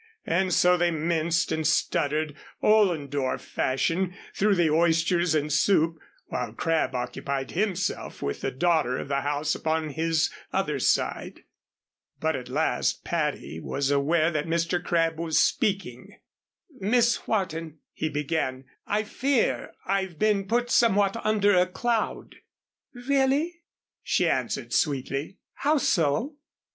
And 0.25 0.51
so 0.51 0.77
they 0.77 0.89
minced 0.89 1.51
and 1.51 1.67
stuttered, 1.67 2.35
Ollendorf 2.63 3.39
fashion, 3.39 4.15
through 4.33 4.55
the 4.55 4.71
oysters 4.71 5.35
and 5.35 5.53
soup, 5.53 5.99
while 6.25 6.53
Crabb 6.53 6.95
occupied 6.95 7.51
himself 7.51 8.19
with 8.23 8.41
the 8.41 8.49
daughter 8.49 8.97
of 8.97 9.09
the 9.09 9.21
house 9.21 9.53
upon 9.53 9.89
his 9.89 10.31
other 10.51 10.79
side. 10.79 11.43
But 12.19 12.35
at 12.35 12.49
last 12.49 13.03
Patty 13.03 13.59
was 13.59 13.91
aware 13.91 14.31
that 14.31 14.47
Mr. 14.47 14.83
Crabb 14.83 15.19
was 15.19 15.37
speaking. 15.37 16.17
"Miss 16.79 17.27
Wharton," 17.27 17.77
he 17.93 18.09
began, 18.09 18.65
"I 18.87 19.03
fear 19.03 19.75
I've 19.85 20.17
been 20.17 20.47
put 20.47 20.71
somewhat 20.71 21.15
under 21.23 21.55
a 21.55 21.67
cloud." 21.67 22.37
"Really," 23.07 23.61
she 24.01 24.27
answered 24.27 24.73
sweetly, 24.73 25.37
"how 25.53 25.77
so?" 25.77 26.37